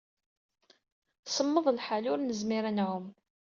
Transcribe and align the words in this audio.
Semmeḍ 1.33 1.65
lḥal, 1.77 2.05
ur 2.11 2.19
nezmir 2.21 2.63
ad 2.69 2.73
nɛum. 2.75 3.05